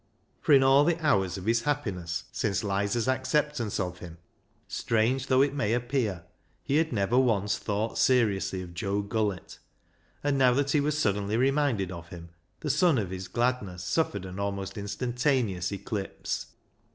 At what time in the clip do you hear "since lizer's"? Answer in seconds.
2.31-3.07